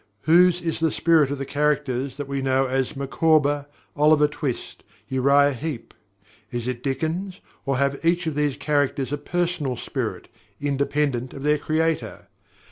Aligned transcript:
Whose 0.21 0.63
is 0.63 0.79
the 0.79 0.89
"spirit" 0.89 1.29
of 1.29 1.37
the 1.37 1.45
characters 1.45 2.17
that 2.17 2.27
we 2.27 2.41
know 2.41 2.65
as 2.65 2.95
Micawber, 2.97 3.67
Oliver 3.95 4.27
Twist, 4.27 4.83
Uriah 5.07 5.53
Heep 5.53 5.93
is 6.49 6.67
it 6.67 6.81
Dickens, 6.81 7.39
or 7.67 7.77
have 7.77 8.03
each 8.03 8.25
of 8.25 8.33
these 8.33 8.57
characters 8.57 9.11
a 9.13 9.17
personal 9.19 9.77
spirit, 9.77 10.27
independent 10.59 11.35
of 11.35 11.43
their 11.43 11.59
creator? 11.59 12.25